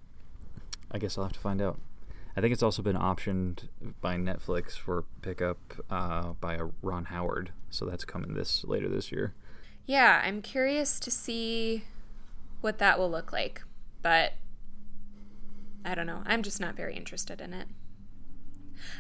[0.90, 1.78] I guess I'll have to find out.
[2.36, 3.68] I think it's also been optioned
[4.00, 5.58] by Netflix for pickup
[5.90, 9.34] uh, by a Ron Howard, so that's coming this later this year.
[9.84, 11.84] Yeah, I'm curious to see
[12.60, 13.62] what that will look like,
[14.00, 14.34] but
[15.84, 16.22] I don't know.
[16.24, 17.68] I'm just not very interested in it.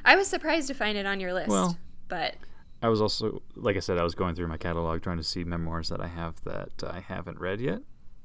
[0.04, 1.78] I was surprised to find it on your list, Well,
[2.08, 2.34] but
[2.82, 5.44] I was also, like I said, I was going through my catalog trying to see
[5.44, 7.80] memoirs that I have that I haven't read yet,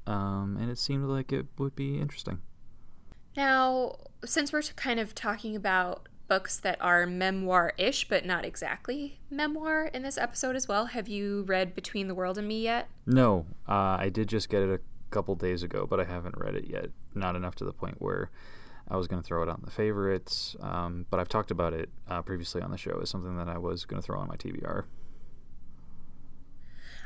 [0.05, 2.41] um, and it seemed like it would be interesting.
[3.38, 9.19] Now since we're kind of talking about books that are memoir ish, but not exactly
[9.29, 10.88] memoir in this episode as well.
[10.88, 12.89] Have you read Between the World and Me yet?
[13.05, 14.79] No, uh, I did just get it a
[15.09, 16.89] couple days ago, but I haven't read it yet.
[17.15, 18.29] Not enough to the point where
[18.89, 20.55] I was going to throw it on the favorites.
[20.59, 23.57] Um, but I've talked about it uh, previously on the show as something that I
[23.57, 24.83] was going to throw on my TBR.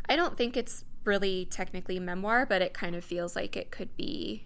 [0.09, 3.95] I don't think it's really technically memoir, but it kind of feels like it could
[3.95, 4.45] be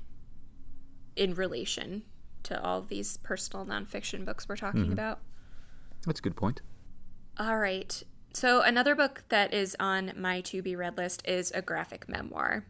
[1.16, 2.04] in relation
[2.44, 4.94] to all these personal nonfiction books we're talking mm-hmm.
[4.94, 5.20] about.
[6.06, 6.62] That's a good point.
[7.38, 8.04] All right.
[8.34, 12.66] So, another book that is on my to be read list is a graphic memoir.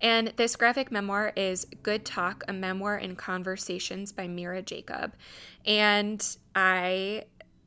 [0.00, 5.14] And this graphic memoir is Good Talk, a memoir in conversations by Mira Jacob.
[5.64, 7.24] And I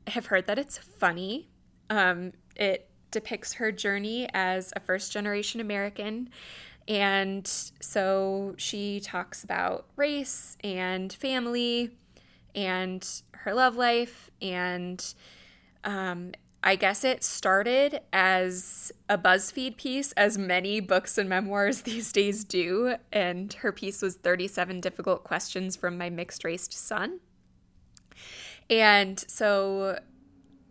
[0.07, 1.49] have heard that it's funny.
[1.89, 6.29] Um, it depicts her journey as a first generation American
[6.89, 7.47] and
[7.79, 11.91] so she talks about race and family
[12.55, 14.31] and her love life.
[14.41, 15.13] And
[15.83, 16.31] um,
[16.63, 22.43] I guess it started as a BuzzFeed piece, as many books and memoirs these days
[22.43, 22.95] do.
[23.13, 27.19] And her piece was 37 Difficult Questions from My Mixed Raced Son.
[28.67, 29.99] And so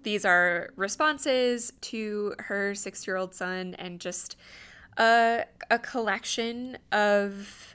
[0.03, 4.37] these are responses to her six year old son and just
[4.99, 7.75] a, a collection of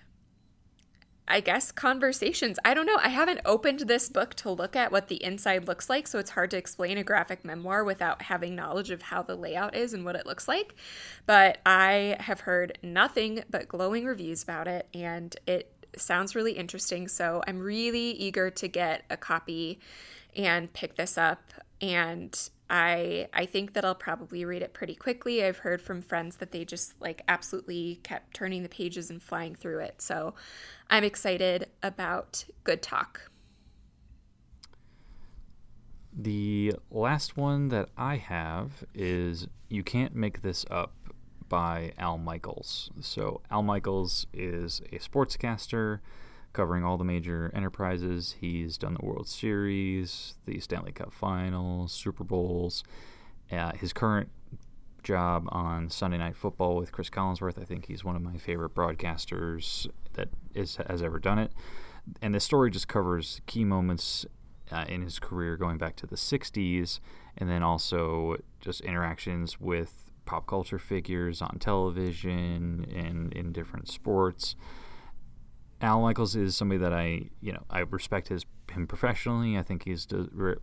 [1.26, 2.60] I guess conversations.
[2.66, 3.00] I don't know.
[3.02, 6.32] I haven't opened this book to look at what the inside looks like, so it's
[6.32, 10.04] hard to explain a graphic memoir without having knowledge of how the layout is and
[10.04, 10.76] what it looks like.
[11.26, 17.08] But I have heard nothing but glowing reviews about it, and it sounds really interesting.
[17.08, 19.80] So I'm really eager to get a copy
[20.36, 21.42] and pick this up.
[21.82, 22.38] And
[22.74, 25.46] I I think that I'll probably read it pretty quickly.
[25.46, 29.54] I've heard from friends that they just like absolutely kept turning the pages and flying
[29.54, 30.02] through it.
[30.02, 30.34] So
[30.90, 33.30] I'm excited about Good Talk.
[36.12, 40.94] The last one that I have is You Can't Make This Up
[41.48, 42.90] by Al Michaels.
[43.02, 46.00] So Al Michaels is a sportscaster
[46.54, 48.36] covering all the major enterprises.
[48.40, 52.84] He's done the World Series, the Stanley Cup Finals, Super Bowls.
[53.52, 54.30] Uh, his current
[55.04, 58.74] job on Sunday Night Football with Chris Collinsworth, I think he's one of my favorite
[58.74, 61.52] broadcasters that is, has ever done it.
[62.22, 64.26] And the story just covers key moments
[64.72, 67.00] uh, in his career going back to the 60s,
[67.38, 74.56] and then also just interactions with pop culture figures on television and in different sports.
[75.84, 79.58] Al Michaels is somebody that I, you know, I respect his him professionally.
[79.58, 80.08] I think he's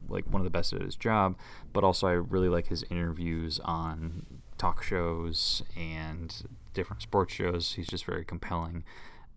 [0.08, 1.36] like one of the best at his job,
[1.74, 4.24] but also I really like his interviews on
[4.56, 6.34] talk shows and
[6.72, 7.74] different sports shows.
[7.74, 8.82] He's just very compelling.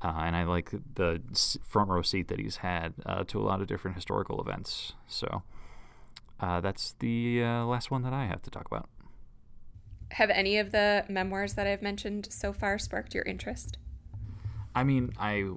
[0.02, 1.22] Uh, and I like the
[1.68, 4.94] front row seat that he's had uh, to a lot of different historical events.
[5.08, 5.44] So
[6.40, 8.90] uh, that's the uh, last one that I have to talk about.
[10.12, 13.78] Have any of the memoirs that I've mentioned so far sparked your interest?
[14.76, 15.50] I mean, I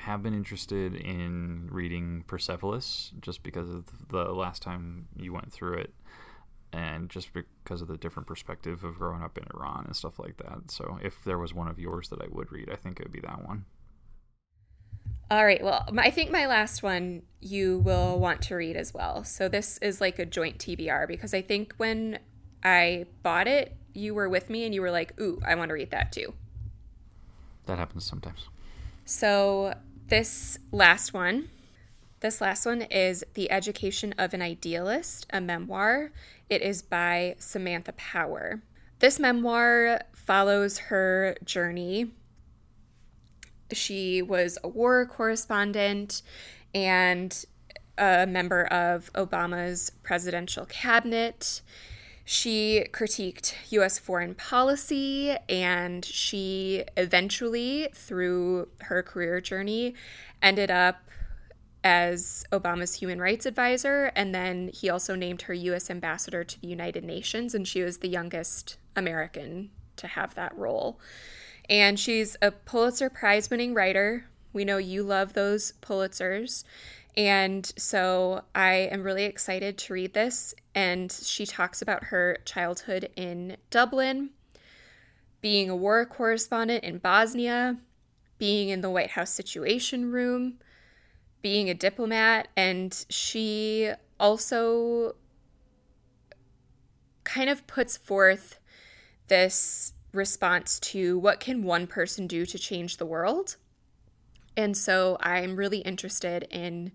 [0.00, 5.74] have been interested in reading Persepolis just because of the last time you went through
[5.74, 5.94] it
[6.72, 10.36] and just because of the different perspective of growing up in Iran and stuff like
[10.38, 10.70] that.
[10.70, 13.12] So if there was one of yours that I would read, I think it would
[13.12, 13.64] be that one.
[15.30, 15.62] All right.
[15.62, 19.24] Well, I think my last one you will want to read as well.
[19.24, 22.18] So this is like a joint TBR because I think when
[22.62, 25.74] I bought it, you were with me and you were like, "Ooh, I want to
[25.74, 26.34] read that too."
[27.66, 28.48] That happens sometimes.
[29.06, 29.74] So,
[30.08, 31.50] this last one,
[32.20, 36.10] this last one is The Education of an Idealist, a memoir.
[36.48, 38.62] It is by Samantha Power.
[39.00, 42.12] This memoir follows her journey.
[43.72, 46.22] She was a war correspondent
[46.74, 47.44] and
[47.98, 51.60] a member of Obama's presidential cabinet.
[52.24, 59.94] She critiqued US foreign policy and she eventually, through her career journey,
[60.42, 61.02] ended up
[61.84, 64.10] as Obama's human rights advisor.
[64.16, 67.98] And then he also named her US ambassador to the United Nations, and she was
[67.98, 70.98] the youngest American to have that role.
[71.68, 74.26] And she's a Pulitzer Prize winning writer.
[74.52, 76.64] We know you love those Pulitzers.
[77.16, 80.54] And so I am really excited to read this.
[80.74, 84.30] And she talks about her childhood in Dublin,
[85.40, 87.78] being a war correspondent in Bosnia,
[88.38, 90.58] being in the White House Situation Room,
[91.42, 92.48] being a diplomat.
[92.56, 95.14] And she also
[97.22, 98.58] kind of puts forth
[99.28, 103.56] this response to what can one person do to change the world
[104.56, 106.92] and so I'm really interested in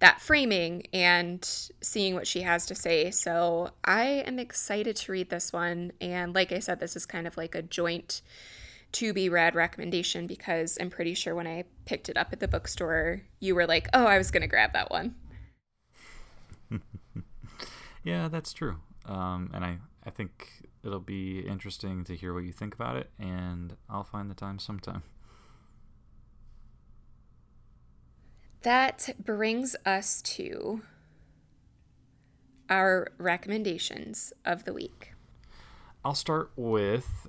[0.00, 1.44] that framing and
[1.82, 3.10] seeing what she has to say.
[3.10, 5.92] So I am excited to read this one.
[6.00, 8.22] And like I said, this is kind of like a joint
[8.92, 12.48] to be read recommendation because I'm pretty sure when I picked it up at the
[12.48, 15.14] bookstore, you were like, oh, I was going to grab that one.
[18.02, 18.76] yeah, that's true.
[19.04, 23.10] Um, and I, I think it'll be interesting to hear what you think about it,
[23.18, 25.02] and I'll find the time sometime.
[28.62, 30.82] That brings us to
[32.68, 35.12] our recommendations of the week.
[36.04, 37.28] I'll start with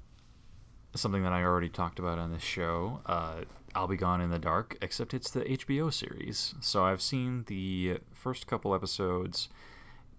[0.94, 3.02] something that I already talked about on this show.
[3.06, 3.42] Uh,
[3.74, 6.54] I'll Be Gone in the Dark, except it's the HBO series.
[6.60, 9.48] So I've seen the first couple episodes.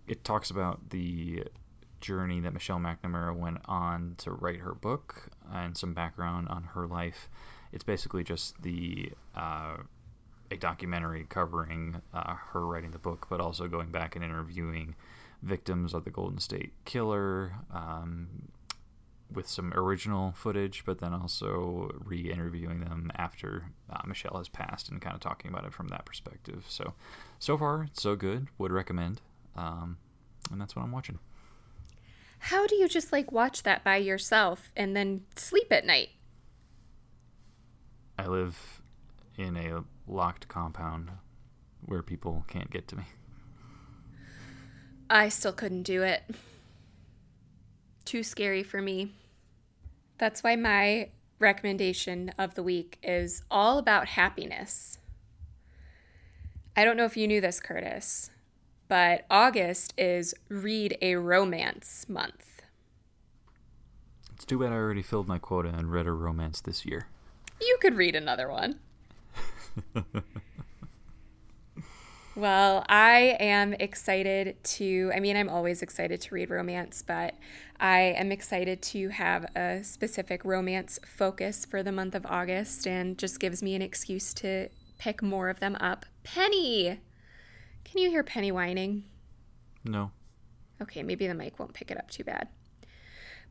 [0.09, 1.45] It talks about the
[2.01, 6.87] journey that Michelle McNamara went on to write her book and some background on her
[6.87, 7.29] life.
[7.71, 9.77] It's basically just the uh,
[10.53, 14.94] a documentary covering uh, her writing the book, but also going back and interviewing
[15.42, 18.28] victims of the Golden State Killer um,
[19.32, 24.90] with some original footage, but then also re interviewing them after uh, Michelle has passed
[24.90, 26.64] and kind of talking about it from that perspective.
[26.68, 26.92] So,
[27.38, 28.48] so far, so good.
[28.59, 29.20] Would recommend.
[29.57, 29.96] Um,
[30.50, 31.18] and that's what I'm watching.
[32.38, 36.11] How do you just like watch that by yourself and then sleep at night?
[38.18, 38.82] I live
[39.37, 41.11] in a locked compound
[41.85, 43.05] where people can't get to me.
[45.11, 46.22] I still couldn't do it.
[48.05, 49.12] Too scary for me.
[50.18, 54.99] That's why my recommendation of the week is all about happiness.
[56.76, 58.30] I don't know if you knew this, Curtis,
[58.89, 62.62] but August is Read a Romance Month.
[64.35, 67.07] It's too bad I already filled my quota and read a romance this year.
[67.61, 68.80] You could read another one.
[72.37, 77.35] well, I am excited to, I mean, I'm always excited to read romance, but
[77.81, 83.18] I am excited to have a specific romance focus for the month of August and
[83.18, 84.68] just gives me an excuse to
[84.99, 86.07] pick more of them up.
[86.23, 87.01] Penny!
[87.85, 89.05] Can you hear Penny whining?
[89.85, 90.12] No.
[90.81, 92.49] Okay, maybe the mic won't pick it up too bad.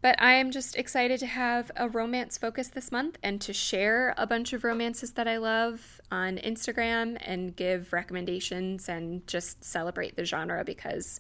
[0.01, 4.15] But I am just excited to have a romance focus this month and to share
[4.17, 10.15] a bunch of romances that I love on Instagram and give recommendations and just celebrate
[10.15, 11.19] the genre because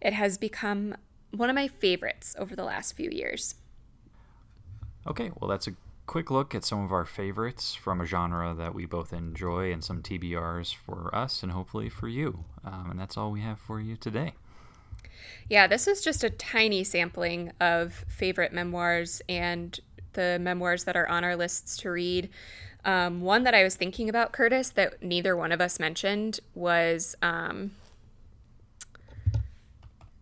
[0.00, 0.96] it has become
[1.32, 3.56] one of my favorites over the last few years.
[5.06, 5.74] Okay, well, that's a
[6.06, 9.84] quick look at some of our favorites from a genre that we both enjoy and
[9.84, 12.44] some TBRs for us and hopefully for you.
[12.64, 14.34] Um, and that's all we have for you today.
[15.48, 19.78] Yeah, this is just a tiny sampling of favorite memoirs and
[20.12, 22.28] the memoirs that are on our lists to read.
[22.84, 27.14] Um, one that I was thinking about, Curtis, that neither one of us mentioned was
[27.22, 27.72] um,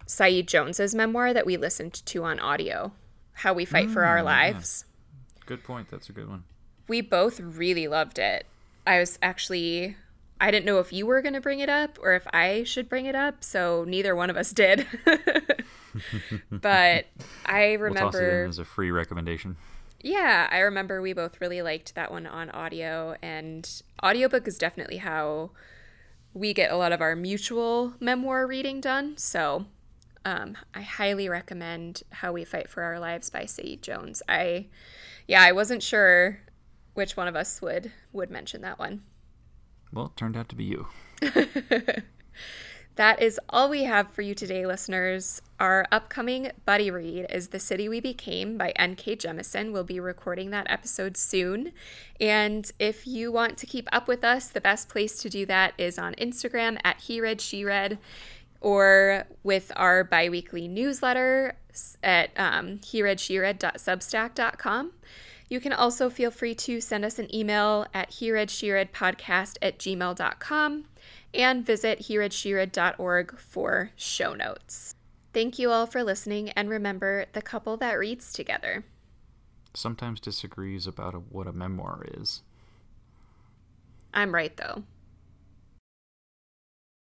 [0.06, 2.92] Saeed Jones's memoir that we listened to on audio,
[3.32, 4.84] How We Fight mm, for Our mm, Lives.
[4.86, 5.42] Yeah.
[5.46, 5.88] Good point.
[5.90, 6.44] That's a good one.
[6.86, 8.44] We both really loved it.
[8.86, 9.96] I was actually
[10.40, 12.88] I didn't know if you were going to bring it up or if I should
[12.88, 14.86] bring it up, so neither one of us did.
[16.50, 17.06] but
[17.44, 19.56] I remember we'll toss it in as a free recommendation.
[20.00, 23.68] Yeah, I remember we both really liked that one on audio and
[24.02, 25.50] audiobook is definitely how
[26.32, 29.18] we get a lot of our mutual memoir reading done.
[29.18, 29.66] So,
[30.24, 34.22] um, I highly recommend How We Fight for Our Lives by Saeed Jones.
[34.26, 34.68] I
[35.26, 36.40] yeah, I wasn't sure
[36.94, 39.02] which one of us would would mention that one.
[39.92, 40.86] Well, it turned out to be you.
[42.96, 45.42] that is all we have for you today, listeners.
[45.58, 49.16] Our upcoming buddy read is The City We Became by N.K.
[49.16, 49.72] Jemisin.
[49.72, 51.72] We'll be recording that episode soon.
[52.20, 55.74] And if you want to keep up with us, the best place to do that
[55.76, 57.98] is on Instagram at He Read She Read
[58.60, 61.56] or with our biweekly newsletter
[62.02, 64.92] at um, hereadsheread.substack.com.
[65.50, 70.84] You can also feel free to send us an email at hereadshereadpodcast at gmail.com
[71.34, 74.94] and visit hereadsheread.org for show notes.
[75.34, 78.84] Thank you all for listening, and remember the couple that reads together
[79.74, 82.42] sometimes disagrees about a, what a memoir is.
[84.12, 84.82] I'm right, though.